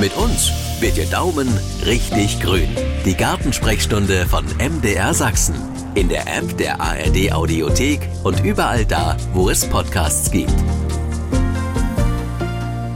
Mit 0.00 0.16
uns 0.16 0.52
wird 0.78 0.96
Ihr 0.96 1.06
Daumen 1.06 1.48
richtig 1.84 2.40
grün. 2.40 2.68
Die 3.04 3.16
Gartensprechstunde 3.16 4.26
von 4.26 4.44
MDR 4.44 5.12
Sachsen. 5.12 5.56
In 5.96 6.08
der 6.08 6.22
App 6.28 6.56
der 6.56 6.80
ARD 6.80 7.32
Audiothek 7.32 8.00
und 8.22 8.44
überall 8.44 8.84
da, 8.84 9.16
wo 9.34 9.50
es 9.50 9.68
Podcasts 9.68 10.30
gibt. 10.30 10.54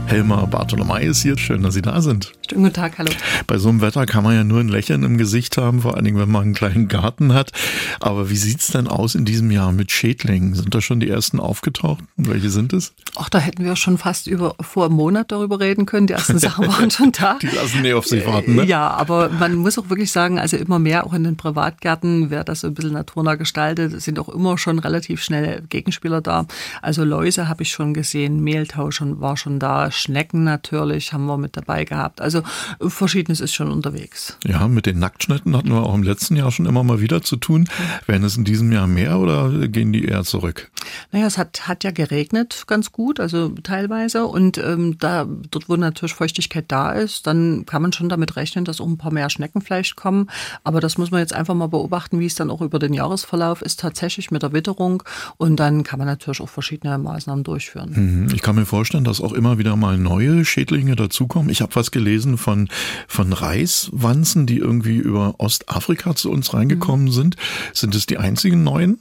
Helma 0.05 0.45
Bartolomei 0.45 1.03
ist 1.03 1.21
hier. 1.21 1.37
Schön, 1.37 1.63
dass 1.63 1.73
Sie 1.73 1.81
da 1.81 2.01
sind. 2.01 2.33
Schönen 2.49 2.63
guten 2.63 2.75
Tag, 2.75 2.97
hallo. 2.97 3.09
Bei 3.47 3.57
so 3.57 3.69
einem 3.69 3.81
Wetter 3.81 4.05
kann 4.05 4.23
man 4.23 4.35
ja 4.35 4.43
nur 4.43 4.59
ein 4.59 4.67
Lächeln 4.67 5.03
im 5.03 5.17
Gesicht 5.17 5.57
haben, 5.57 5.81
vor 5.81 5.95
allen 5.95 6.03
Dingen, 6.03 6.19
wenn 6.19 6.29
man 6.29 6.43
einen 6.43 6.53
kleinen 6.53 6.87
Garten 6.87 7.33
hat. 7.33 7.51
Aber 7.99 8.29
wie 8.29 8.35
sieht's 8.35 8.67
denn 8.67 8.87
aus 8.87 9.15
in 9.15 9.23
diesem 9.23 9.49
Jahr 9.49 9.71
mit 9.71 9.91
Schädlingen? 9.91 10.53
Sind 10.53 10.75
da 10.75 10.81
schon 10.81 10.99
die 10.99 11.09
ersten 11.09 11.39
aufgetaucht? 11.39 12.03
Welche 12.17 12.49
sind 12.49 12.73
es? 12.73 12.93
Ach, 13.15 13.29
da 13.29 13.39
hätten 13.39 13.63
wir 13.63 13.75
schon 13.75 13.97
fast 13.97 14.27
über, 14.27 14.55
vor 14.59 14.85
einem 14.85 14.95
Monat 14.95 15.31
darüber 15.31 15.59
reden 15.61 15.85
können. 15.85 16.05
Die 16.07 16.13
ersten 16.13 16.37
Sachen 16.37 16.67
waren 16.67 16.91
schon 16.91 17.11
da. 17.13 17.39
Die 17.41 17.47
lassen 17.47 17.81
nie 17.81 17.93
auf 17.93 18.05
sich 18.05 18.25
warten, 18.27 18.55
ne? 18.55 18.65
Ja, 18.65 18.89
aber 18.89 19.29
man 19.29 19.55
muss 19.55 19.79
auch 19.79 19.89
wirklich 19.89 20.11
sagen, 20.11 20.37
also 20.37 20.57
immer 20.57 20.79
mehr 20.79 21.07
auch 21.07 21.13
in 21.13 21.23
den 21.23 21.37
Privatgärten, 21.37 22.29
wer 22.29 22.43
das 22.43 22.59
so 22.59 22.67
ein 22.67 22.73
bisschen 22.73 22.93
naturnah 22.93 23.35
gestaltet, 23.35 23.99
sind 24.01 24.19
auch 24.19 24.29
immer 24.29 24.57
schon 24.57 24.79
relativ 24.79 25.23
schnell 25.23 25.63
Gegenspieler 25.69 26.21
da. 26.21 26.45
Also 26.81 27.05
Läuse 27.05 27.47
habe 27.47 27.63
ich 27.63 27.71
schon 27.71 27.93
gesehen, 27.93 28.43
Mehltau 28.43 28.91
schon, 28.91 29.21
war 29.21 29.37
schon 29.37 29.59
da, 29.59 29.89
Schnecken 29.93 30.43
natürlich 30.43 31.13
haben 31.13 31.25
wir 31.25 31.37
mit 31.37 31.57
dabei 31.57 31.85
gehabt. 31.85 32.21
Also 32.21 32.41
Verschiedenes 32.79 33.39
ist 33.39 33.53
schon 33.53 33.71
unterwegs. 33.71 34.37
Ja, 34.45 34.67
mit 34.67 34.85
den 34.85 34.99
Nacktschnitten 34.99 35.55
hatten 35.55 35.69
wir 35.69 35.83
auch 35.83 35.95
im 35.95 36.03
letzten 36.03 36.35
Jahr 36.35 36.51
schon 36.51 36.65
immer 36.65 36.83
mal 36.83 36.99
wieder 36.99 37.21
zu 37.21 37.35
tun. 37.35 37.67
Werden 38.05 38.23
es 38.23 38.37
in 38.37 38.43
diesem 38.43 38.71
Jahr 38.71 38.87
mehr 38.87 39.19
oder 39.19 39.67
gehen 39.67 39.93
die 39.93 40.05
eher 40.05 40.23
zurück? 40.23 40.71
Naja, 41.11 41.27
es 41.27 41.37
hat, 41.37 41.67
hat 41.67 41.83
ja 41.83 41.91
geregnet 41.91 42.63
ganz 42.67 42.91
gut, 42.91 43.19
also 43.19 43.49
teilweise. 43.63 44.25
Und 44.25 44.57
ähm, 44.57 44.97
da, 44.97 45.25
dort, 45.51 45.69
wo 45.69 45.75
natürlich 45.75 46.13
Feuchtigkeit 46.13 46.65
da 46.67 46.91
ist, 46.91 47.27
dann 47.27 47.65
kann 47.65 47.81
man 47.81 47.93
schon 47.93 48.09
damit 48.09 48.35
rechnen, 48.35 48.65
dass 48.65 48.81
auch 48.81 48.87
ein 48.87 48.97
paar 48.97 49.13
mehr 49.13 49.29
Schnecken 49.29 49.61
vielleicht 49.61 49.95
kommen. 49.95 50.29
Aber 50.63 50.79
das 50.79 50.97
muss 50.97 51.11
man 51.11 51.19
jetzt 51.19 51.33
einfach 51.33 51.55
mal 51.55 51.67
beobachten, 51.67 52.19
wie 52.19 52.25
es 52.25 52.35
dann 52.35 52.49
auch 52.49 52.61
über 52.61 52.79
den 52.79 52.93
Jahresverlauf 52.93 53.61
ist, 53.61 53.79
tatsächlich 53.79 54.31
mit 54.31 54.43
der 54.43 54.53
Witterung. 54.53 55.03
Und 55.37 55.57
dann 55.57 55.83
kann 55.83 55.99
man 55.99 56.07
natürlich 56.07 56.41
auch 56.41 56.49
verschiedene 56.49 56.97
Maßnahmen 56.97 57.43
durchführen. 57.43 57.91
Mhm. 57.95 58.33
Ich 58.33 58.41
kann 58.41 58.55
mir 58.55 58.65
vorstellen, 58.65 59.03
dass 59.03 59.21
auch 59.21 59.33
immer 59.33 59.57
wieder 59.57 59.75
mal 59.83 59.97
neue 59.97 60.45
Schädlinge 60.45 60.95
dazukommen. 60.95 61.49
Ich 61.49 61.61
habe 61.61 61.75
was 61.75 61.91
gelesen 61.91 62.37
von, 62.37 62.69
von 63.05 63.33
Reiswanzen, 63.33 64.45
die 64.45 64.57
irgendwie 64.57 64.95
über 64.95 65.35
Ostafrika 65.39 66.15
zu 66.15 66.31
uns 66.31 66.53
reingekommen 66.53 67.07
mhm. 67.07 67.11
sind. 67.11 67.35
Sind 67.73 67.93
es 67.93 68.05
die 68.05 68.17
einzigen 68.17 68.63
neuen? 68.63 68.99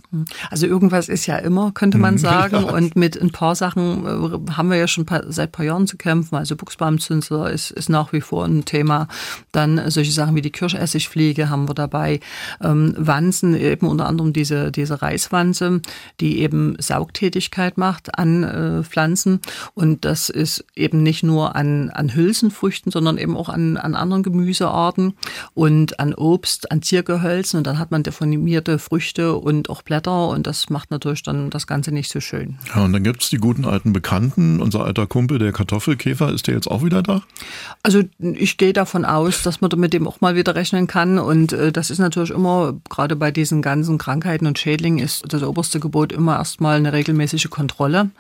Also 0.51 0.67
irgendwas 0.67 1.09
ist 1.09 1.27
ja 1.27 1.37
immer, 1.37 1.71
könnte 1.71 1.99
man 1.99 2.15
mhm. 2.15 2.19
sagen. 2.31 2.65
Ja. 2.65 2.73
Und 2.73 2.97
mit 2.97 3.17
ein 3.17 3.31
paar 3.31 3.55
Sachen 3.55 4.05
äh, 4.05 4.53
haben 4.55 4.71
wir 4.71 4.77
ja 4.77 4.89
schon 4.89 5.07
seit 5.29 5.51
ein 5.51 5.53
paar 5.53 5.65
Jahren 5.65 5.87
zu 5.87 5.97
kämpfen. 5.97 6.35
Also 6.35 6.57
Buchsbaumzünsler 6.57 7.53
ist, 7.53 7.71
ist 7.71 7.89
nach 7.89 8.13
wie 8.13 8.21
vor 8.21 8.45
ein 8.45 8.65
Thema. 8.65 9.07
Dann 9.53 9.89
solche 9.89 10.11
Sachen 10.11 10.35
wie 10.35 10.43
die 10.43 10.51
Kirschessigfliege 10.51 11.49
haben 11.49 11.69
wir 11.69 11.75
dabei. 11.75 12.19
Ähm, 12.61 12.93
Wanzen, 12.99 13.55
eben 13.55 13.87
unter 13.87 14.07
anderem 14.07 14.33
diese, 14.33 14.73
diese 14.73 15.01
Reiswanze, 15.01 15.81
die 16.19 16.41
eben 16.41 16.75
Saugtätigkeit 16.81 17.79
macht 17.79 18.19
an 18.19 18.43
äh, 18.43 18.83
Pflanzen. 18.83 19.39
Und 19.75 20.05
das 20.05 20.29
ist 20.29 20.65
eben 20.75 21.03
nicht 21.03 21.23
nur 21.23 21.55
an, 21.55 21.91
an 21.91 22.15
Hülsenfrüchten, 22.15 22.91
sondern 22.91 23.19
eben 23.19 23.37
auch 23.37 23.51
an, 23.51 23.77
an 23.77 23.95
anderen 23.95 24.23
Gemüsearten 24.23 25.15
und 25.53 26.01
an 26.01 26.15
Obst, 26.15 26.71
an 26.71 26.81
Ziergehölzen. 26.81 27.59
Und 27.59 27.67
dann 27.67 27.79
hat 27.79 27.91
man 27.91 28.03
deformierte 28.03 28.79
Früchte 28.79 29.35
und 29.35 29.69
auch 29.69 29.83
Blätter. 29.83 30.29
Und 30.29 30.47
das 30.47 30.71
macht 30.71 30.91
natürlich 30.91 31.23
dann 31.23 31.51
das 31.51 31.67
Ganze 31.67 31.93
nicht 31.93 32.11
so 32.11 32.21
schön. 32.21 32.59
Ja, 32.75 32.85
und 32.85 32.93
dann 32.95 33.05
gibt 33.05 33.23
es 33.23 33.29
die 33.29 33.37
guten 33.37 33.67
alten 33.67 33.93
Bekannten. 33.93 34.63
Unser 34.63 34.85
alter 34.85 35.07
Kumpel, 35.07 35.39
der 35.39 35.53
Kartoffelkäfer, 35.53 36.33
ist 36.33 36.47
der 36.47 36.55
jetzt 36.55 36.71
auch 36.71 36.83
wieder 36.83 37.03
da? 37.03 37.23
Also 37.83 38.03
ich 38.19 38.57
gehe 38.57 38.73
davon 38.73 39.05
aus, 39.05 39.43
dass 39.43 39.61
man 39.61 39.71
mit 39.77 39.93
dem 39.93 40.09
auch 40.09 40.23
mal 40.23 40.37
wieder 40.37 40.55
rechnen 40.55 40.87
kann. 40.87 41.19
Und 41.19 41.53
äh, 41.53 41.71
das 41.71 41.91
ist 41.91 41.99
natürlich 41.99 42.31
immer, 42.31 42.75
gerade 42.89 43.15
bei 43.15 43.31
diesen 43.31 43.61
ganzen 43.61 43.99
Krankheiten 43.99 44.47
und 44.47 44.59
Schädlingen, 44.59 45.05
ist 45.05 45.25
das 45.29 45.43
oberste 45.43 45.81
Gebot 45.81 46.13
immer 46.13 46.37
erstmal 46.37 46.79
eine 46.79 46.95
regelmäßige 46.95 47.51
Kontrolle. 47.51 48.11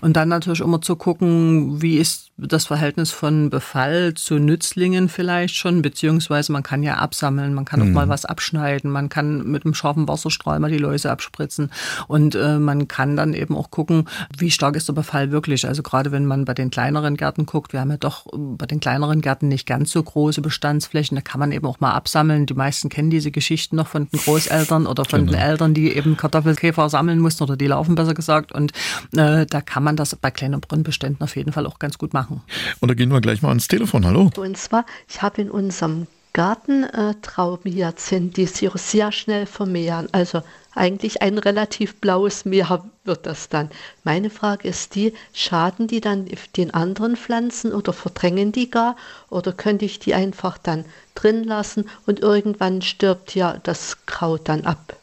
Und 0.00 0.16
dann 0.16 0.30
natürlich 0.30 0.60
immer 0.60 0.80
zu 0.80 0.96
gucken, 0.96 1.82
wie 1.82 1.97
ist 1.98 2.28
das 2.36 2.66
Verhältnis 2.66 3.10
von 3.10 3.50
Befall 3.50 4.14
zu 4.14 4.38
Nützlingen 4.38 5.08
vielleicht 5.08 5.56
schon, 5.56 5.82
beziehungsweise 5.82 6.52
man 6.52 6.62
kann 6.62 6.84
ja 6.84 6.94
absammeln, 6.94 7.52
man 7.52 7.64
kann 7.64 7.80
mhm. 7.80 7.88
auch 7.88 7.94
mal 7.94 8.08
was 8.08 8.24
abschneiden, 8.24 8.90
man 8.90 9.08
kann 9.08 9.42
mit 9.42 9.64
einem 9.64 9.74
scharfen 9.74 10.06
Wasserstrahl 10.06 10.60
mal 10.60 10.70
die 10.70 10.78
Läuse 10.78 11.10
abspritzen 11.10 11.72
und 12.06 12.36
äh, 12.36 12.58
man 12.58 12.86
kann 12.86 13.16
dann 13.16 13.34
eben 13.34 13.56
auch 13.56 13.72
gucken, 13.72 14.08
wie 14.36 14.52
stark 14.52 14.76
ist 14.76 14.88
der 14.88 14.92
Befall 14.92 15.32
wirklich. 15.32 15.66
Also 15.66 15.82
gerade 15.82 16.12
wenn 16.12 16.26
man 16.26 16.44
bei 16.44 16.54
den 16.54 16.70
kleineren 16.70 17.16
Gärten 17.16 17.44
guckt, 17.44 17.72
wir 17.72 17.80
haben 17.80 17.90
ja 17.90 17.96
doch 17.96 18.26
bei 18.32 18.66
den 18.66 18.78
kleineren 18.78 19.20
Gärten 19.20 19.48
nicht 19.48 19.66
ganz 19.66 19.90
so 19.90 20.00
große 20.00 20.40
Bestandsflächen, 20.40 21.16
da 21.16 21.22
kann 21.22 21.40
man 21.40 21.50
eben 21.50 21.66
auch 21.66 21.80
mal 21.80 21.92
absammeln. 21.92 22.46
Die 22.46 22.54
meisten 22.54 22.88
kennen 22.88 23.10
diese 23.10 23.32
Geschichten 23.32 23.74
noch 23.74 23.88
von 23.88 24.08
den 24.08 24.20
Großeltern 24.20 24.86
oder 24.86 25.04
von 25.04 25.26
genau. 25.26 25.32
den 25.32 25.40
Eltern, 25.40 25.74
die 25.74 25.92
eben 25.92 26.16
Kartoffelkäfer 26.16 26.88
sammeln 26.88 27.18
mussten 27.18 27.42
oder 27.42 27.56
die 27.56 27.66
laufen 27.66 27.96
besser 27.96 28.14
gesagt 28.14 28.52
und 28.52 28.72
äh, 29.16 29.44
da 29.44 29.60
kann 29.60 29.82
man 29.82 29.96
das 29.96 30.14
bei 30.14 30.30
kleinen 30.30 30.60
Brunnenbeständen 30.60 31.22
auf 31.22 31.34
jeden 31.34 31.52
Fall 31.52 31.66
auch 31.66 31.80
ganz 31.80 31.87
gut 31.96 32.12
machen 32.12 32.18
machen. 32.18 32.42
Und 32.80 32.88
da 32.88 32.94
gehen 32.94 33.10
wir 33.10 33.20
gleich 33.20 33.42
mal 33.42 33.50
ans 33.50 33.68
Telefon. 33.68 34.04
Hallo. 34.04 34.30
Und 34.36 34.56
zwar, 34.56 34.84
ich 35.08 35.22
habe 35.22 35.40
in 35.42 35.50
unserem 35.50 36.06
Garten 36.32 36.84
äh, 36.84 37.14
Traubenhyazinthen, 37.22 38.32
die 38.32 38.46
sich 38.46 38.70
sehr 38.74 39.10
schnell 39.12 39.46
vermehren. 39.46 40.08
Also 40.12 40.42
eigentlich 40.74 41.22
ein 41.22 41.38
relativ 41.38 41.96
blaues 41.96 42.44
Meer 42.44 42.84
wird 43.04 43.26
das 43.26 43.48
dann. 43.48 43.70
Meine 44.04 44.30
Frage 44.30 44.68
ist 44.68 44.94
die, 44.94 45.14
schaden 45.32 45.88
die 45.88 46.00
dann 46.00 46.26
den 46.56 46.72
anderen 46.74 47.16
Pflanzen 47.16 47.72
oder 47.72 47.92
verdrängen 47.92 48.52
die 48.52 48.70
gar? 48.70 48.94
Oder 49.30 49.52
könnte 49.52 49.84
ich 49.84 49.98
die 49.98 50.14
einfach 50.14 50.58
dann 50.58 50.84
drin 51.14 51.42
lassen 51.42 51.88
und 52.06 52.20
irgendwann 52.20 52.82
stirbt 52.82 53.34
ja 53.34 53.58
das 53.62 54.06
Kraut 54.06 54.48
dann 54.48 54.64
ab? 54.64 54.97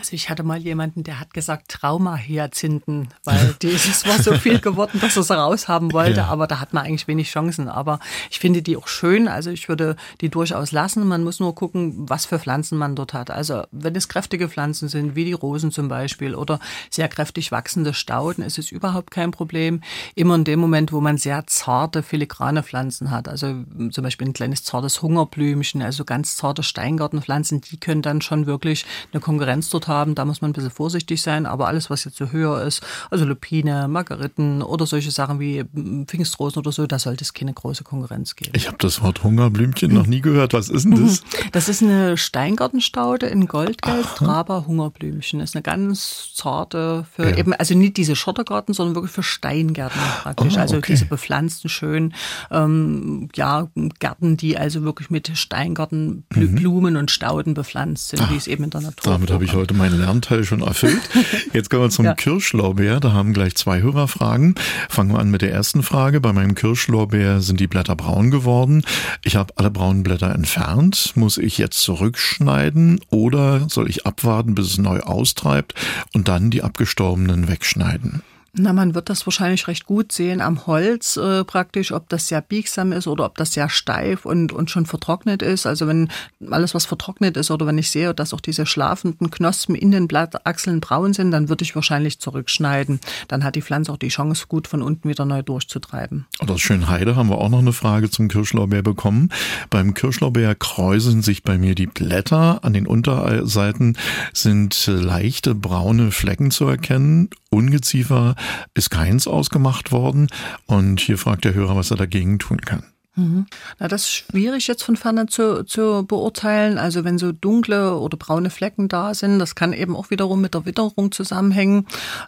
Also 0.00 0.14
ich 0.14 0.30
hatte 0.30 0.42
mal 0.44 0.56
jemanden, 0.56 1.04
der 1.04 1.20
hat 1.20 1.34
gesagt 1.34 1.68
Trauma-Hyazinthen, 1.68 3.08
weil 3.24 3.54
dieses 3.62 4.06
war 4.06 4.18
so 4.18 4.32
viel 4.32 4.58
geworden, 4.58 4.98
dass 4.98 5.14
er 5.14 5.20
es 5.20 5.30
raushaben 5.30 5.92
wollte, 5.92 6.20
ja. 6.20 6.28
aber 6.28 6.46
da 6.46 6.58
hat 6.58 6.72
man 6.72 6.86
eigentlich 6.86 7.06
wenig 7.06 7.30
Chancen. 7.30 7.68
Aber 7.68 8.00
ich 8.30 8.38
finde 8.38 8.62
die 8.62 8.78
auch 8.78 8.88
schön, 8.88 9.28
also 9.28 9.50
ich 9.50 9.68
würde 9.68 9.96
die 10.22 10.30
durchaus 10.30 10.72
lassen. 10.72 11.06
Man 11.06 11.22
muss 11.22 11.38
nur 11.38 11.54
gucken, 11.54 12.08
was 12.08 12.24
für 12.24 12.38
Pflanzen 12.38 12.78
man 12.78 12.96
dort 12.96 13.12
hat. 13.12 13.30
Also 13.30 13.64
wenn 13.72 13.94
es 13.94 14.08
kräftige 14.08 14.48
Pflanzen 14.48 14.88
sind, 14.88 15.16
wie 15.16 15.26
die 15.26 15.34
Rosen 15.34 15.70
zum 15.70 15.88
Beispiel 15.88 16.34
oder 16.34 16.60
sehr 16.88 17.08
kräftig 17.08 17.52
wachsende 17.52 17.92
Stauden, 17.92 18.42
ist 18.42 18.58
es 18.58 18.72
überhaupt 18.72 19.10
kein 19.10 19.32
Problem. 19.32 19.82
Immer 20.14 20.36
in 20.36 20.44
dem 20.44 20.60
Moment, 20.60 20.94
wo 20.94 21.02
man 21.02 21.18
sehr 21.18 21.46
zarte, 21.46 22.02
filigrane 22.02 22.62
Pflanzen 22.62 23.10
hat, 23.10 23.28
also 23.28 23.54
zum 23.90 24.02
Beispiel 24.02 24.28
ein 24.28 24.32
kleines 24.32 24.64
zartes 24.64 25.02
Hungerblümchen, 25.02 25.82
also 25.82 26.06
ganz 26.06 26.36
zarte 26.36 26.62
Steingartenpflanzen, 26.62 27.60
die 27.60 27.78
können 27.78 28.00
dann 28.00 28.22
schon 28.22 28.46
wirklich 28.46 28.86
eine 29.12 29.20
Konkurrenz 29.20 29.68
dort 29.68 29.89
haben. 29.90 30.14
Da 30.14 30.24
muss 30.24 30.40
man 30.40 30.50
ein 30.50 30.52
bisschen 30.54 30.70
vorsichtig 30.70 31.20
sein, 31.20 31.44
aber 31.44 31.68
alles, 31.68 31.90
was 31.90 32.04
jetzt 32.04 32.16
so 32.16 32.30
höher 32.30 32.62
ist, 32.62 32.82
also 33.10 33.26
Lupine, 33.26 33.88
Margeriten 33.88 34.62
oder 34.62 34.86
solche 34.86 35.10
Sachen 35.10 35.38
wie 35.38 35.64
Pfingstrosen 36.06 36.60
oder 36.60 36.72
so, 36.72 36.86
da 36.86 36.98
sollte 36.98 37.24
es 37.24 37.34
keine 37.34 37.52
große 37.52 37.84
Konkurrenz 37.84 38.36
geben. 38.36 38.52
Ich 38.54 38.68
habe 38.68 38.78
das 38.78 39.02
Wort 39.02 39.22
Hungerblümchen 39.22 39.92
noch 39.92 40.06
nie 40.06 40.22
gehört. 40.22 40.54
Was 40.54 40.70
ist 40.70 40.84
denn 40.84 41.04
das? 41.06 41.22
Das 41.52 41.68
ist 41.68 41.82
eine 41.82 42.16
Steingartenstaude 42.16 43.26
in 43.26 43.46
Goldgelb, 43.46 44.06
Traber 44.14 44.66
Hungerblümchen. 44.66 45.40
Das 45.40 45.50
ist 45.50 45.56
eine 45.56 45.62
ganz 45.62 46.32
zarte, 46.34 47.04
für 47.12 47.30
ja. 47.30 47.36
eben, 47.36 47.52
also 47.52 47.74
nicht 47.74 47.96
diese 47.96 48.14
Schottergarten, 48.14 48.72
sondern 48.72 48.94
wirklich 48.94 49.12
für 49.12 49.22
Steingärten 49.22 50.00
praktisch. 50.22 50.54
Oh, 50.56 50.60
also 50.60 50.80
diese 50.80 51.06
bepflanzten, 51.06 51.68
schönen, 51.68 52.14
ähm, 52.50 53.28
ja, 53.34 53.68
Gärten, 53.98 54.36
die 54.36 54.56
also 54.56 54.82
wirklich 54.82 55.10
mit 55.10 55.36
Steingartenblumen 55.36 56.94
mhm. 56.94 57.00
und 57.00 57.10
Stauden 57.10 57.54
bepflanzt 57.54 58.08
sind, 58.08 58.22
Ach, 58.22 58.30
wie 58.30 58.36
es 58.36 58.46
eben 58.46 58.64
in 58.64 58.70
der 58.70 58.82
Natur 58.82 59.12
Damit 59.12 59.30
habe 59.30 59.44
ich 59.44 59.54
heute 59.54 59.74
meinen 59.80 59.98
Lernteil 59.98 60.44
schon 60.44 60.60
erfüllt. 60.60 61.00
Jetzt 61.54 61.70
kommen 61.70 61.84
wir 61.84 61.90
zum 61.90 62.04
ja. 62.04 62.14
Kirschlorbeer. 62.14 63.00
Da 63.00 63.12
haben 63.12 63.32
gleich 63.32 63.56
zwei 63.56 63.80
Hörerfragen. 63.80 64.54
Fangen 64.90 65.12
wir 65.12 65.18
an 65.18 65.30
mit 65.30 65.40
der 65.40 65.52
ersten 65.52 65.82
Frage. 65.82 66.20
Bei 66.20 66.34
meinem 66.34 66.54
Kirschlorbeer 66.54 67.40
sind 67.40 67.60
die 67.60 67.66
Blätter 67.66 67.96
braun 67.96 68.30
geworden. 68.30 68.84
Ich 69.24 69.36
habe 69.36 69.54
alle 69.56 69.70
braunen 69.70 70.02
Blätter 70.02 70.34
entfernt. 70.34 71.12
Muss 71.14 71.38
ich 71.38 71.56
jetzt 71.56 71.80
zurückschneiden 71.80 73.00
oder 73.08 73.68
soll 73.70 73.88
ich 73.88 74.06
abwarten, 74.06 74.54
bis 74.54 74.66
es 74.66 74.78
neu 74.78 75.00
austreibt 75.00 75.74
und 76.12 76.28
dann 76.28 76.50
die 76.50 76.62
abgestorbenen 76.62 77.48
wegschneiden? 77.48 78.22
Na, 78.52 78.72
man 78.72 78.96
wird 78.96 79.08
das 79.08 79.26
wahrscheinlich 79.26 79.68
recht 79.68 79.86
gut 79.86 80.10
sehen 80.10 80.40
am 80.40 80.66
Holz 80.66 81.16
äh, 81.16 81.44
praktisch, 81.44 81.92
ob 81.92 82.08
das 82.08 82.26
sehr 82.26 82.40
biegsam 82.40 82.90
ist 82.90 83.06
oder 83.06 83.26
ob 83.26 83.36
das 83.36 83.52
sehr 83.52 83.68
steif 83.68 84.26
und, 84.26 84.52
und 84.52 84.70
schon 84.70 84.86
vertrocknet 84.86 85.40
ist. 85.40 85.66
Also 85.66 85.86
wenn 85.86 86.08
alles, 86.50 86.74
was 86.74 86.84
vertrocknet 86.84 87.36
ist 87.36 87.52
oder 87.52 87.66
wenn 87.66 87.78
ich 87.78 87.90
sehe, 87.90 88.12
dass 88.12 88.34
auch 88.34 88.40
diese 88.40 88.66
schlafenden 88.66 89.30
Knospen 89.30 89.76
in 89.76 89.92
den 89.92 90.08
Blattachseln 90.08 90.80
braun 90.80 91.12
sind, 91.12 91.30
dann 91.30 91.48
würde 91.48 91.62
ich 91.62 91.76
wahrscheinlich 91.76 92.18
zurückschneiden. 92.18 92.98
Dann 93.28 93.44
hat 93.44 93.54
die 93.54 93.62
Pflanze 93.62 93.92
auch 93.92 93.98
die 93.98 94.08
Chance, 94.08 94.46
gut 94.48 94.66
von 94.66 94.82
unten 94.82 95.08
wieder 95.08 95.24
neu 95.24 95.42
durchzutreiben. 95.42 96.26
Aus 96.40 96.60
Schönheide 96.60 97.14
haben 97.14 97.28
wir 97.28 97.38
auch 97.38 97.48
noch 97.48 97.60
eine 97.60 97.72
Frage 97.72 98.10
zum 98.10 98.26
Kirschlorbeer 98.26 98.82
bekommen. 98.82 99.28
Beim 99.70 99.94
Kirschlorbeer 99.94 100.56
kräuseln 100.56 101.22
sich 101.22 101.44
bei 101.44 101.56
mir 101.56 101.76
die 101.76 101.86
Blätter. 101.86 102.64
An 102.64 102.72
den 102.72 102.88
Unterseiten 102.88 103.96
sind 104.32 104.86
leichte 104.88 105.54
braune 105.54 106.10
Flecken 106.10 106.50
zu 106.50 106.66
erkennen. 106.66 107.30
Ungeziefer 107.50 108.36
ist 108.74 108.90
keins 108.90 109.26
ausgemacht 109.26 109.92
worden. 109.92 110.28
Und 110.66 111.00
hier 111.00 111.18
fragt 111.18 111.44
der 111.44 111.54
Hörer, 111.54 111.76
was 111.76 111.90
er 111.90 111.96
dagegen 111.96 112.38
tun 112.38 112.60
kann. 112.60 112.84
Mhm. 113.16 113.46
Na, 113.80 113.88
das 113.88 114.02
ist 114.02 114.12
schwierig 114.12 114.68
jetzt 114.68 114.84
von 114.84 114.96
ferne 114.96 115.26
zu, 115.26 115.64
zu 115.64 116.04
beurteilen. 116.06 116.78
Also 116.78 117.04
wenn 117.04 117.18
so 117.18 117.32
dunkle 117.32 117.96
oder 117.96 118.16
braune 118.16 118.50
Flecken 118.50 118.88
da 118.88 119.14
sind, 119.14 119.40
das 119.40 119.56
kann 119.56 119.72
eben 119.72 119.96
auch 119.96 120.10
wiederum 120.10 120.40
mit 120.40 120.54
der 120.54 120.64
Witterung 120.64 121.10
zusammenhängen. 121.10 121.86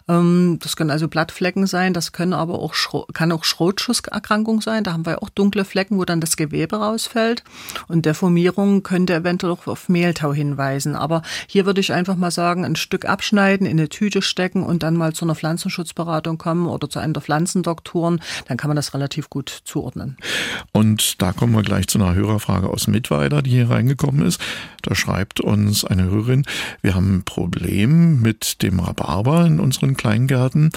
Ähm, 0.09 0.59
das 0.61 0.75
können 0.75 0.91
also 0.91 1.07
Blattflecken 1.07 1.67
sein, 1.67 1.93
das 1.93 2.11
können 2.11 2.33
aber 2.33 2.59
auch 2.59 2.73
kann 3.13 3.31
auch 3.31 3.45
Schrotschusserkrankung 3.45 4.59
sein. 4.59 4.83
Da 4.83 4.91
haben 4.91 5.05
wir 5.05 5.23
auch 5.23 5.29
dunkle 5.29 5.63
Flecken, 5.63 5.97
wo 5.97 6.05
dann 6.05 6.19
das 6.19 6.35
Gewebe 6.35 6.75
rausfällt. 6.75 7.43
Und 7.87 8.05
Deformierung 8.05 8.83
könnte 8.83 9.15
eventuell 9.15 9.53
auch 9.53 9.67
auf 9.67 9.87
Mehltau 9.87 10.33
hinweisen. 10.33 10.95
Aber 10.97 11.21
hier 11.47 11.65
würde 11.65 11.79
ich 11.79 11.93
einfach 11.93 12.17
mal 12.17 12.31
sagen, 12.31 12.65
ein 12.65 12.75
Stück 12.75 13.05
abschneiden, 13.05 13.65
in 13.65 13.79
eine 13.79 13.87
Tüte 13.87 14.21
stecken 14.21 14.63
und 14.63 14.83
dann 14.83 14.97
mal 14.97 15.13
zu 15.13 15.23
einer 15.23 15.35
Pflanzenschutzberatung 15.35 16.37
kommen 16.37 16.67
oder 16.67 16.89
zu 16.89 16.99
einem 16.99 17.13
der 17.13 17.23
Pflanzendoktoren. 17.23 18.21
Dann 18.47 18.57
kann 18.57 18.67
man 18.67 18.75
das 18.75 18.93
relativ 18.93 19.29
gut 19.29 19.61
zuordnen. 19.63 20.17
Und 20.75 21.21
da 21.21 21.33
kommen 21.33 21.53
wir 21.53 21.61
gleich 21.61 21.87
zu 21.87 21.99
einer 21.99 22.15
Hörerfrage 22.15 22.67
aus 22.67 22.87
Mittweida, 22.87 23.43
die 23.43 23.51
hier 23.51 23.69
reingekommen 23.69 24.25
ist. 24.25 24.41
Da 24.81 24.95
schreibt 24.95 25.39
uns 25.39 25.85
eine 25.85 26.05
Hörerin, 26.05 26.45
wir 26.81 26.95
haben 26.95 27.17
ein 27.17 27.23
Problem 27.23 28.21
mit 28.21 28.63
dem 28.63 28.79
Rhabarber 28.79 29.45
in 29.45 29.59
unseren 29.59 29.95
Kleingärten. 29.95 30.71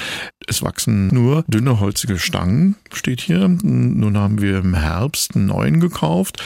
Es 0.46 0.62
wachsen 0.62 1.08
nur 1.08 1.44
dünne 1.48 1.80
holzige 1.80 2.18
Stangen, 2.18 2.76
steht 2.92 3.22
hier. 3.22 3.48
Nun 3.48 4.18
haben 4.18 4.42
wir 4.42 4.58
im 4.58 4.74
Herbst 4.74 5.34
einen 5.34 5.46
neuen 5.46 5.80
gekauft 5.80 6.42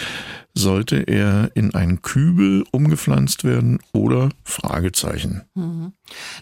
sollte 0.54 0.96
er 1.06 1.50
in 1.54 1.74
einen 1.74 2.02
Kübel 2.02 2.64
umgepflanzt 2.72 3.44
werden 3.44 3.78
oder 3.92 4.30
Fragezeichen? 4.44 5.42
Mhm. 5.54 5.92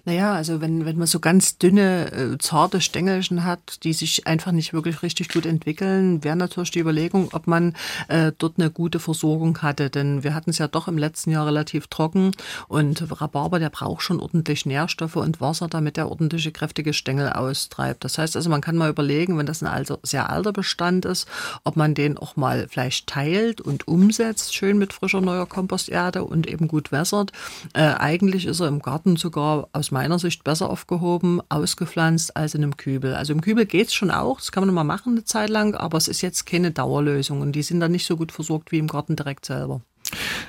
Naja, 0.04 0.32
also 0.32 0.60
wenn, 0.60 0.86
wenn 0.86 0.96
man 0.96 1.06
so 1.06 1.20
ganz 1.20 1.58
dünne, 1.58 2.10
äh, 2.12 2.38
zarte 2.38 2.80
Stängelchen 2.80 3.44
hat, 3.44 3.84
die 3.84 3.92
sich 3.92 4.26
einfach 4.26 4.52
nicht 4.52 4.72
wirklich 4.72 5.02
richtig 5.02 5.28
gut 5.28 5.44
entwickeln, 5.44 6.24
wäre 6.24 6.36
natürlich 6.36 6.70
die 6.70 6.80
Überlegung, 6.80 7.28
ob 7.32 7.46
man 7.46 7.74
äh, 8.08 8.32
dort 8.38 8.54
eine 8.58 8.70
gute 8.70 8.98
Versorgung 8.98 9.58
hatte. 9.58 9.90
Denn 9.90 10.24
wir 10.24 10.34
hatten 10.34 10.50
es 10.50 10.58
ja 10.58 10.68
doch 10.68 10.88
im 10.88 10.96
letzten 10.96 11.30
Jahr 11.30 11.46
relativ 11.46 11.88
trocken 11.88 12.32
und 12.68 13.20
Rhabarber, 13.20 13.58
der 13.58 13.70
braucht 13.70 14.02
schon 14.02 14.20
ordentlich 14.20 14.64
Nährstoffe 14.64 15.16
und 15.16 15.40
Wasser, 15.40 15.68
damit 15.68 15.98
er 15.98 16.08
ordentliche, 16.10 16.52
kräftige 16.52 16.92
Stängel 16.92 17.30
austreibt. 17.32 18.04
Das 18.04 18.16
heißt 18.16 18.36
also, 18.36 18.48
man 18.48 18.60
kann 18.60 18.76
mal 18.76 18.90
überlegen, 18.90 19.36
wenn 19.36 19.46
das 19.46 19.62
ein 19.62 19.68
alter, 19.68 19.98
sehr 20.02 20.30
alter 20.30 20.52
Bestand 20.52 21.04
ist, 21.04 21.28
ob 21.64 21.76
man 21.76 21.94
den 21.94 22.16
auch 22.16 22.36
mal 22.36 22.66
vielleicht 22.70 23.06
teilt 23.06 23.60
und 23.60 23.86
um 23.86 23.97
umsetzt, 23.98 24.54
schön 24.54 24.78
mit 24.78 24.92
frischer 24.92 25.20
neuer 25.20 25.46
Komposterde 25.46 26.22
und 26.22 26.46
eben 26.46 26.68
gut 26.68 26.92
wässert. 26.92 27.32
Äh, 27.74 27.94
eigentlich 27.98 28.46
ist 28.46 28.60
er 28.60 28.68
im 28.68 28.80
Garten 28.80 29.16
sogar 29.16 29.68
aus 29.72 29.90
meiner 29.90 30.18
Sicht 30.18 30.44
besser 30.44 30.70
aufgehoben, 30.70 31.40
ausgepflanzt 31.48 32.36
als 32.36 32.54
in 32.54 32.62
einem 32.62 32.76
Kübel. 32.76 33.14
Also 33.14 33.32
im 33.32 33.40
Kübel 33.40 33.66
geht 33.66 33.88
es 33.88 33.94
schon 33.94 34.10
auch, 34.10 34.38
das 34.38 34.52
kann 34.52 34.64
man 34.64 34.74
mal 34.74 34.84
machen 34.84 35.14
eine 35.14 35.24
Zeit 35.24 35.50
lang, 35.50 35.74
aber 35.74 35.98
es 35.98 36.06
ist 36.06 36.22
jetzt 36.22 36.46
keine 36.46 36.70
Dauerlösung 36.70 37.40
und 37.40 37.52
die 37.52 37.62
sind 37.62 37.80
dann 37.80 37.92
nicht 37.92 38.06
so 38.06 38.16
gut 38.16 38.30
versorgt 38.30 38.70
wie 38.70 38.78
im 38.78 38.86
Garten 38.86 39.16
direkt 39.16 39.44
selber. 39.44 39.80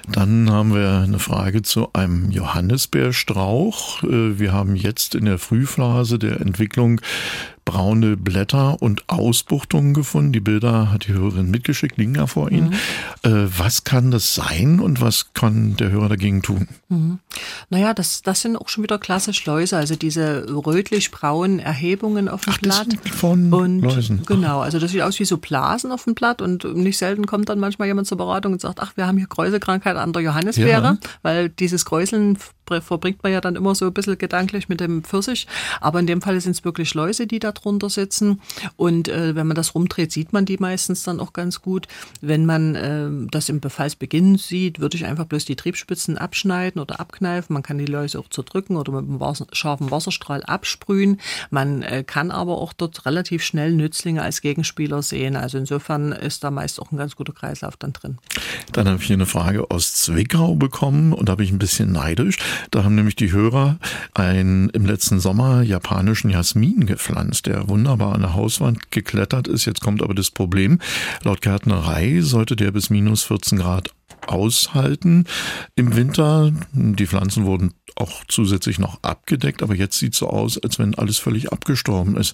Dann 0.07 0.49
haben 0.49 0.73
wir 0.73 1.01
eine 1.03 1.19
Frage 1.19 1.61
zu 1.61 1.91
einem 1.93 2.31
Johannisbeerstrauch. 2.31 4.03
Äh, 4.03 4.39
wir 4.39 4.53
haben 4.53 4.75
jetzt 4.75 5.15
in 5.15 5.25
der 5.25 5.37
Frühphase 5.37 6.17
der 6.17 6.39
Entwicklung 6.41 7.01
braune 7.69 8.17
Blätter 8.17 8.81
und 8.81 9.03
Ausbuchtungen 9.07 9.93
gefunden. 9.93 10.31
Die 10.31 10.39
Bilder 10.39 10.91
hat 10.91 11.07
die 11.07 11.13
Hörerin 11.13 11.51
mitgeschickt, 11.51 11.97
liegen 11.97 12.15
ja 12.15 12.25
vor 12.25 12.51
Ihnen. 12.51 12.69
Mhm. 13.23 13.31
Äh, 13.31 13.59
was 13.59 13.83
kann 13.83 14.09
das 14.09 14.33
sein 14.33 14.79
und 14.79 15.01
was 15.01 15.33
kann 15.35 15.75
der 15.75 15.91
Hörer 15.91 16.09
dagegen 16.09 16.41
tun? 16.41 16.67
Mhm. 16.87 17.19
Naja, 17.69 17.93
das, 17.93 18.23
das 18.23 18.41
sind 18.41 18.57
auch 18.57 18.69
schon 18.69 18.83
wieder 18.83 18.97
klasse 18.97 19.35
Schleuse, 19.35 19.77
also 19.77 19.95
diese 19.95 20.47
rötlich-braunen 20.49 21.59
Erhebungen 21.59 22.27
auf 22.27 22.41
dem 22.41 22.53
Ach, 22.55 22.59
Blatt. 22.59 22.87
von 23.13 23.53
und 23.53 23.81
Läusen. 23.81 24.23
Genau, 24.25 24.61
also 24.61 24.79
das 24.79 24.89
sieht 24.89 25.01
aus 25.01 25.19
wie 25.19 25.25
so 25.25 25.37
Blasen 25.37 25.91
auf 25.91 26.05
dem 26.05 26.15
Blatt 26.15 26.41
und 26.41 26.63
nicht 26.75 26.97
selten 26.97 27.27
kommt 27.27 27.49
dann 27.49 27.59
manchmal 27.59 27.87
jemand 27.87 28.07
zur 28.07 28.17
Beratung 28.17 28.53
und 28.53 28.61
sagt, 28.61 28.79
ach, 28.79 28.93
wir 28.97 29.05
haben 29.05 29.19
hier 29.19 29.27
Kräuselkrankheit 29.27 29.95
an 29.95 30.11
der 30.11 30.23
Johannisbeere, 30.23 30.81
ja. 30.81 30.97
weil 31.21 31.49
dieses 31.49 31.85
Kräuseln 31.85 32.39
verbringt 32.81 33.23
man 33.23 33.31
ja 33.31 33.41
dann 33.41 33.55
immer 33.55 33.75
so 33.75 33.85
ein 33.85 33.93
bisschen 33.93 34.17
gedanklich 34.17 34.69
mit 34.69 34.79
dem 34.79 35.03
Pfirsich. 35.03 35.47
Aber 35.81 35.99
in 35.99 36.07
dem 36.07 36.21
Fall 36.21 36.39
sind 36.39 36.51
es 36.51 36.65
wirklich 36.65 36.93
Läuse, 36.93 37.27
die 37.27 37.39
da 37.39 37.51
drunter 37.51 37.89
sitzen. 37.89 38.41
Und 38.77 39.07
äh, 39.07 39.35
wenn 39.35 39.47
man 39.47 39.55
das 39.55 39.75
rumdreht, 39.75 40.11
sieht 40.11 40.33
man 40.33 40.45
die 40.45 40.57
meistens 40.57 41.03
dann 41.03 41.19
auch 41.19 41.33
ganz 41.33 41.61
gut. 41.61 41.87
Wenn 42.21 42.45
man 42.45 42.75
äh, 42.75 43.09
das 43.31 43.49
im 43.49 43.59
Befallsbeginn 43.59 44.37
sieht, 44.37 44.79
würde 44.79 44.97
ich 44.97 45.05
einfach 45.05 45.25
bloß 45.25 45.45
die 45.45 45.55
Triebspitzen 45.55 46.17
abschneiden 46.17 46.81
oder 46.81 46.99
abkneifen. 46.99 47.53
Man 47.53 47.63
kann 47.63 47.77
die 47.77 47.85
Läuse 47.85 48.19
auch 48.19 48.29
zerdrücken 48.29 48.77
oder 48.77 48.91
mit 48.91 49.09
einem 49.09 49.35
scharfen 49.51 49.91
Wasserstrahl 49.91 50.43
absprühen. 50.43 51.19
Man 51.49 51.83
äh, 51.83 52.03
kann 52.03 52.31
aber 52.31 52.57
auch 52.57 52.73
dort 52.73 53.05
relativ 53.05 53.43
schnell 53.43 53.73
Nützlinge 53.73 54.21
als 54.21 54.41
Gegenspieler 54.41 55.01
sehen. 55.01 55.35
Also 55.35 55.57
insofern 55.57 56.11
ist 56.11 56.43
da 56.43 56.51
meist 56.51 56.81
auch 56.81 56.91
ein 56.91 56.97
ganz 56.97 57.15
guter 57.15 57.33
Kreislauf 57.33 57.77
dann 57.77 57.93
drin. 57.93 58.17
Dann 58.71 58.87
habe 58.87 58.99
ich 58.99 59.07
hier 59.07 59.15
eine 59.15 59.25
Frage 59.25 59.69
aus 59.71 59.93
Zwickau 59.93 60.55
bekommen 60.55 61.13
und 61.13 61.29
da 61.29 61.33
habe 61.33 61.43
ich 61.43 61.51
ein 61.51 61.59
bisschen 61.59 61.91
neidisch. 61.91 62.37
Da 62.71 62.83
haben 62.83 62.95
nämlich 62.95 63.15
die 63.15 63.31
Hörer 63.31 63.79
einen 64.13 64.69
im 64.69 64.85
letzten 64.85 65.19
Sommer 65.19 65.61
japanischen 65.61 66.29
Jasmin 66.29 66.85
gepflanzt, 66.85 67.45
der 67.45 67.67
wunderbar 67.67 68.13
an 68.13 68.21
der 68.21 68.33
Hauswand 68.33 68.91
geklettert 68.91 69.47
ist. 69.47 69.65
Jetzt 69.65 69.81
kommt 69.81 70.01
aber 70.01 70.13
das 70.13 70.31
Problem. 70.31 70.79
Laut 71.23 71.41
Gärtnerei 71.41 72.21
sollte 72.21 72.55
der 72.55 72.71
bis 72.71 72.89
minus 72.89 73.23
14 73.23 73.59
Grad 73.59 73.91
aushalten 74.29 75.25
im 75.75 75.95
Winter. 75.95 76.51
Die 76.73 77.07
Pflanzen 77.07 77.45
wurden 77.45 77.73
auch 77.95 78.23
zusätzlich 78.27 78.79
noch 78.79 78.99
abgedeckt, 79.01 79.61
aber 79.61 79.75
jetzt 79.75 79.97
sieht 79.97 80.15
so 80.15 80.29
aus, 80.29 80.57
als 80.57 80.79
wenn 80.79 80.95
alles 80.95 81.17
völlig 81.17 81.51
abgestorben 81.51 82.15
ist. 82.15 82.33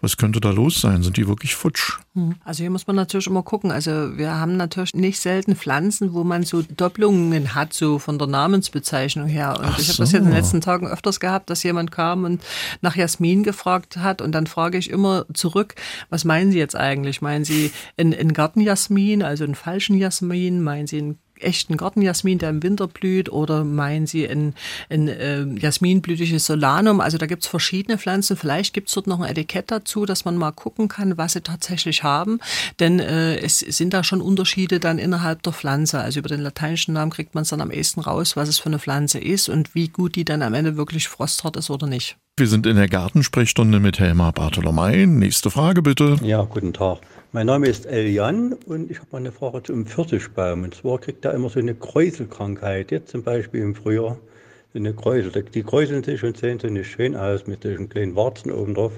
Was 0.00 0.16
könnte 0.16 0.40
da 0.40 0.50
los 0.50 0.80
sein? 0.80 1.02
Sind 1.02 1.16
die 1.16 1.26
wirklich 1.26 1.54
futsch? 1.54 1.98
Hm. 2.14 2.36
Also 2.44 2.62
hier 2.62 2.70
muss 2.70 2.86
man 2.86 2.96
natürlich 2.96 3.26
immer 3.26 3.42
gucken. 3.42 3.70
Also 3.70 4.16
wir 4.16 4.34
haben 4.36 4.56
natürlich 4.56 4.94
nicht 4.94 5.18
selten 5.18 5.56
Pflanzen, 5.56 6.12
wo 6.12 6.24
man 6.24 6.44
so 6.44 6.62
Doppelungen 6.62 7.54
hat, 7.54 7.72
so 7.72 7.98
von 7.98 8.18
der 8.18 8.28
Namensbezeichnung 8.28 9.26
her. 9.26 9.56
Und 9.58 9.64
Ach 9.64 9.78
ich 9.78 9.88
habe 9.88 9.94
so. 9.94 10.02
das 10.02 10.12
jetzt 10.12 10.20
in 10.20 10.26
den 10.26 10.34
letzten 10.34 10.60
Tagen 10.60 10.86
öfters 10.86 11.18
gehabt, 11.20 11.50
dass 11.50 11.62
jemand 11.62 11.90
kam 11.90 12.24
und 12.24 12.42
nach 12.80 12.96
Jasmin 12.96 13.42
gefragt 13.42 13.96
hat 13.96 14.22
und 14.22 14.32
dann 14.32 14.46
frage 14.46 14.78
ich 14.78 14.90
immer 14.90 15.26
zurück, 15.34 15.74
was 16.08 16.24
meinen 16.24 16.52
Sie 16.52 16.58
jetzt 16.58 16.76
eigentlich? 16.76 17.20
Meinen 17.20 17.44
Sie 17.44 17.72
einen 17.96 18.32
Gartenjasmin, 18.32 19.22
also 19.22 19.44
einen 19.44 19.54
falschen 19.54 19.96
Jasmin? 19.96 20.62
Meinen 20.62 20.86
Sie 20.86 20.98
einen 20.98 21.18
echten 21.42 21.76
Gartenjasmin, 21.76 22.38
der 22.38 22.50
im 22.50 22.62
Winter 22.62 22.88
blüht, 22.88 23.30
oder 23.30 23.64
meinen 23.64 24.06
Sie 24.06 24.28
ein, 24.28 24.54
ein 24.88 25.08
äh, 25.08 25.44
jasminblütiges 25.44 26.46
Solanum? 26.46 27.00
Also 27.00 27.18
da 27.18 27.26
gibt 27.26 27.42
es 27.42 27.48
verschiedene 27.48 27.98
Pflanzen. 27.98 28.36
Vielleicht 28.36 28.74
gibt 28.74 28.88
es 28.88 28.94
dort 28.94 29.06
noch 29.06 29.20
ein 29.20 29.30
Etikett 29.30 29.70
dazu, 29.70 30.06
dass 30.06 30.24
man 30.24 30.36
mal 30.36 30.52
gucken 30.52 30.88
kann, 30.88 31.16
was 31.18 31.32
sie 31.32 31.40
tatsächlich 31.40 32.02
haben. 32.02 32.40
Denn 32.78 32.98
äh, 32.98 33.38
es 33.38 33.60
sind 33.60 33.92
da 33.94 34.04
schon 34.04 34.20
Unterschiede 34.20 34.80
dann 34.80 34.98
innerhalb 34.98 35.42
der 35.42 35.52
Pflanze. 35.52 36.00
Also 36.00 36.20
über 36.20 36.28
den 36.28 36.40
lateinischen 36.40 36.94
Namen 36.94 37.10
kriegt 37.10 37.34
man 37.34 37.42
es 37.42 37.48
dann 37.48 37.60
am 37.60 37.70
ehesten 37.70 38.00
raus, 38.00 38.36
was 38.36 38.48
es 38.48 38.58
für 38.58 38.66
eine 38.66 38.78
Pflanze 38.78 39.18
ist 39.18 39.48
und 39.48 39.74
wie 39.74 39.88
gut 39.88 40.16
die 40.16 40.24
dann 40.24 40.42
am 40.42 40.54
Ende 40.54 40.76
wirklich 40.76 41.08
frosthart 41.08 41.56
ist 41.56 41.70
oder 41.70 41.86
nicht. 41.86 42.16
Wir 42.36 42.46
sind 42.46 42.66
in 42.66 42.76
der 42.76 42.88
Gartensprechstunde 42.88 43.80
mit 43.80 43.98
Helma 43.98 44.30
Bartolomei. 44.30 45.04
Nächste 45.06 45.50
Frage 45.50 45.82
bitte. 45.82 46.16
Ja, 46.22 46.42
guten 46.42 46.72
Tag. 46.72 47.00
Mein 47.32 47.46
Name 47.46 47.68
ist 47.68 47.86
Eljan 47.86 48.54
und 48.66 48.90
ich 48.90 48.98
habe 48.98 49.16
eine 49.16 49.30
Frage 49.30 49.62
zum 49.62 49.86
Pfirsichbaum. 49.86 50.64
Und 50.64 50.74
zwar 50.74 50.98
kriegt 50.98 51.24
er 51.24 51.32
immer 51.32 51.48
so 51.48 51.60
eine 51.60 51.76
Kräuselkrankheit. 51.76 52.90
Jetzt 52.90 53.12
zum 53.12 53.22
Beispiel 53.22 53.62
im 53.62 53.76
Frühjahr 53.76 54.18
so 54.72 54.78
eine 54.80 54.92
Kräusel. 54.92 55.30
Die 55.44 55.62
kräuseln 55.62 56.02
sich 56.02 56.24
und 56.24 56.36
sehen 56.36 56.58
so 56.58 56.66
nicht 56.66 56.90
schön 56.90 57.14
aus 57.14 57.46
mit 57.46 57.62
solchen 57.62 57.88
kleinen 57.88 58.16
Warzen 58.16 58.50
oben 58.50 58.74
drauf. 58.74 58.94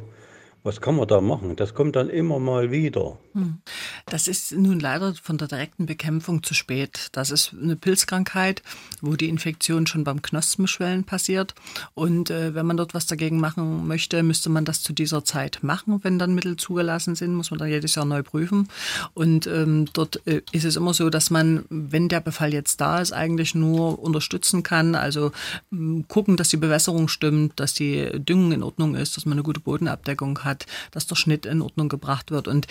Was 0.65 0.81
kann 0.81 0.95
man 0.95 1.09
da 1.09 1.21
machen? 1.21 1.57
Das 1.57 1.75
kommt 1.75 1.97
dann 1.97 2.09
immer 2.09 2.39
mal 2.39 2.71
wieder. 2.71 3.19
Hm. 3.33 3.59
Das 4.07 4.29
ist 4.29 4.53
nun 4.53 4.79
leider 4.79 5.13
von 5.21 5.37
der 5.37 5.49
direkten 5.49 5.87
Bekämpfung 5.87 6.45
zu 6.45 6.55
spät. 6.55 7.09
Das 7.11 7.33
ist 7.33 7.53
eine 7.61 7.75
Pilzkrankheit, 7.75 8.63
wo 9.01 9.17
die 9.17 9.29
Infektion 9.29 9.89
schon 9.89 10.05
beim 10.05 10.23
Knospenschwellen 10.23 11.03
passiert. 11.03 11.57
Und 11.95 12.31
äh, 12.31 12.55
wenn 12.55 12.65
man 12.65 12.77
dort 12.77 12.95
was 12.95 13.07
dagegen 13.07 13.41
machen 13.41 13.89
möchte, 13.89 14.23
müsste 14.23 14.51
man 14.51 14.65
das 14.65 14.83
zu 14.83 14.93
dieser 14.93 15.25
Zeit 15.25 15.59
machen. 15.63 15.99
Wenn 16.05 16.21
dann 16.21 16.33
Mittel 16.35 16.57
zugelassen 16.57 17.17
sind, 17.17 17.35
muss 17.35 17.51
man 17.51 17.59
dann 17.59 17.69
jedes 17.69 17.97
Jahr 17.97 18.05
neu 18.05 18.23
prüfen. 18.23 18.69
Und 19.15 19.49
ähm, 19.49 19.87
dort 19.93 20.25
äh, 20.29 20.43
ist 20.53 20.65
es 20.65 20.77
immer 20.77 20.95
so, 20.95 21.11
dass 21.11 21.31
man, 21.31 21.65
wenn 21.71 22.09
der 22.09 22.21
Befall 22.21 22.53
jetzt 22.53 22.81
da 22.81 23.01
ist, 23.01 23.13
eigentlich 23.13 23.57
nur 23.57 23.99
unterstützen 23.99 24.63
kann. 24.63 24.95
Also 24.95 25.33
äh, 25.73 26.05
gucken, 26.07 26.37
dass 26.37 26.51
die 26.51 26.57
Bewässerung 26.57 27.09
stimmt, 27.09 27.59
dass 27.59 27.75
die 27.75 28.11
Düngung 28.21 28.53
in 28.53 28.63
Ordnung 28.63 28.95
ist, 28.95 29.17
dass 29.17 29.27
man 29.27 29.33
eine 29.33 29.43
gute 29.43 29.59
Bodenabdeckung 29.59 30.39
hat 30.45 30.52
hat, 30.53 30.67
dass 30.91 31.07
der 31.07 31.17
Schnitt 31.17 31.47
in 31.47 31.63
Ordnung 31.63 31.89
gebracht 31.89 32.31
wird 32.31 32.49
und 32.49 32.67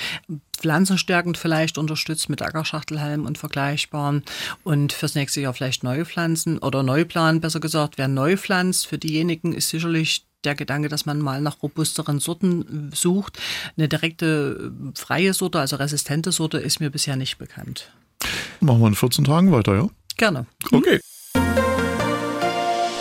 pflanzenstärkend 0.57 1.37
vielleicht 1.37 1.77
unterstützt 1.77 2.29
mit 2.29 2.41
Ackerschachtelhalm 2.41 3.25
und 3.25 3.37
vergleichbaren 3.37 4.23
und 4.63 4.93
fürs 4.93 5.15
nächste 5.15 5.41
Jahr 5.41 5.53
vielleicht 5.53 5.83
neue 5.83 6.05
Pflanzen 6.05 6.59
oder 6.59 6.83
Neuplan, 6.83 7.41
besser 7.41 7.59
gesagt, 7.59 7.97
wer 7.97 8.07
neu 8.07 8.37
pflanzt, 8.37 8.87
für 8.87 8.97
diejenigen 8.97 9.53
ist 9.53 9.69
sicherlich 9.69 10.25
der 10.43 10.55
Gedanke, 10.55 10.89
dass 10.89 11.05
man 11.05 11.19
mal 11.19 11.41
nach 11.41 11.61
robusteren 11.61 12.19
Sorten 12.19 12.91
sucht. 12.93 13.39
Eine 13.77 13.87
direkte 13.87 14.71
freie 14.95 15.33
Sorte, 15.33 15.59
also 15.59 15.75
resistente 15.75 16.31
Sorte, 16.31 16.57
ist 16.57 16.79
mir 16.79 16.89
bisher 16.89 17.15
nicht 17.15 17.37
bekannt. 17.37 17.91
Machen 18.59 18.81
wir 18.81 18.87
in 18.87 18.95
14 18.95 19.25
Tagen 19.25 19.51
weiter, 19.51 19.75
ja? 19.75 19.87
Gerne. 20.17 20.45
Okay. 20.71 20.99